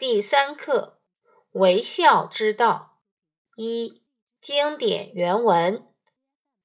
[0.00, 0.98] 第三课
[1.50, 3.02] 为孝之道。
[3.54, 4.02] 一、
[4.40, 5.86] 经典原文：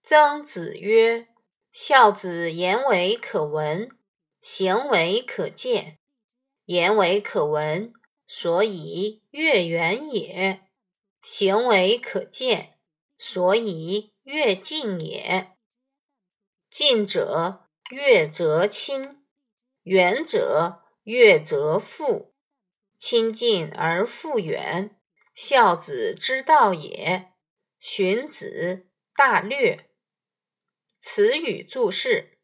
[0.01, 1.27] 曾子曰
[1.69, 3.89] ：“孝子言为可闻，
[4.39, 5.99] 行为可见。
[6.63, 7.91] 言为可闻，
[8.25, 10.61] 所以悦远也；
[11.21, 12.79] 行为可见，
[13.17, 15.57] 所以悦近也。
[16.71, 19.25] 近者悦则亲，
[19.83, 22.33] 远者悦则富。
[23.07, 24.89] 亲近而复远，
[25.35, 27.33] 孝子之道也。”
[27.79, 29.91] 荀子·大略。
[30.99, 32.39] 词语注释：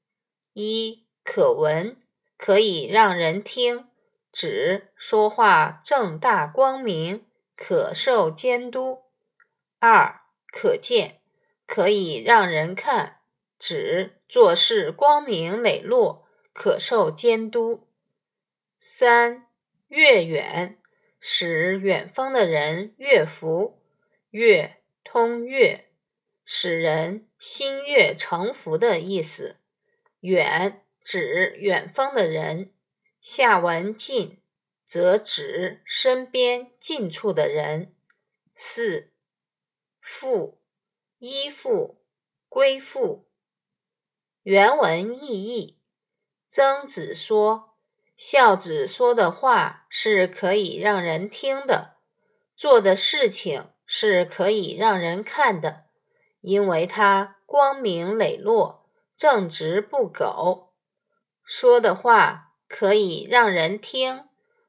[0.54, 2.00] 一、可闻，
[2.38, 3.88] 可以让人听，
[4.32, 7.26] 指说话正大光明，
[7.58, 9.06] 可受监督；
[9.80, 10.22] 二、
[10.54, 11.22] 可见，
[11.66, 13.22] 可以让人看，
[13.58, 17.88] 指做事光明磊落，可受监督；
[18.80, 19.48] 三。
[19.92, 20.80] 越远，
[21.20, 23.78] 使远方的人越服；
[24.30, 25.92] 越通越，
[26.46, 29.58] 使人心悦诚服的意思。
[30.22, 32.74] 远指远方的人，
[33.20, 34.42] 下文近
[34.86, 37.94] 则指身边近处的人。
[38.56, 39.12] 四
[40.00, 40.62] 父
[41.18, 42.02] 依附
[42.48, 43.30] 归附。
[44.44, 45.78] 原文意义：
[46.48, 47.71] 曾子说。
[48.24, 51.96] 孝子说的话是可以让人听的，
[52.56, 55.86] 做的事情是可以让人看的，
[56.42, 58.86] 因为他光明磊落、
[59.18, 60.72] 正直不苟。
[61.44, 64.26] 说的话可以让人听，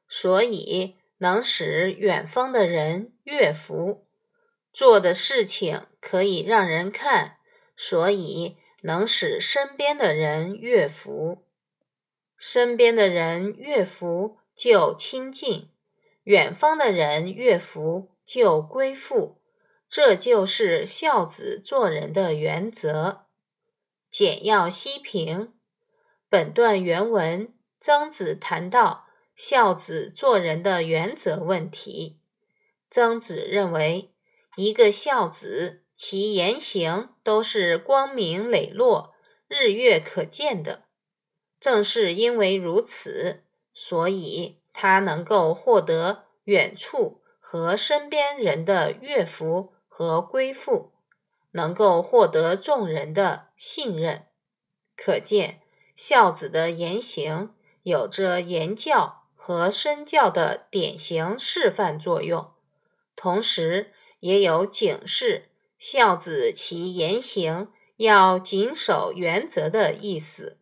[0.09, 4.07] 所以能使远方的人悦服；
[4.73, 7.37] 做的事情可以让人看，
[7.77, 11.45] 所以能使身边的人悦服。
[12.45, 15.69] 身边的人越福就亲近，
[16.23, 19.41] 远方的人越福就归附，
[19.89, 23.27] 这就是孝子做人的原则。
[24.11, 25.53] 简要析评
[26.29, 29.05] 本段原文，曾子谈到
[29.37, 32.19] 孝子做人的原则问题。
[32.89, 34.11] 曾子认为，
[34.57, 39.15] 一个孝子，其言行都是光明磊落、
[39.47, 40.83] 日月可见的。
[41.63, 43.41] 正是因为如此，
[43.73, 50.91] 所以他能够获得远处和身边人的悦服和归附，
[51.51, 54.25] 能够获得众人的信任。
[54.97, 55.61] 可见，
[55.95, 62.51] 孝子的言行有着言教和身教的典型示范作用，
[63.15, 65.47] 同时也有警示
[65.79, 70.57] 孝子其言行要谨守原则的意思。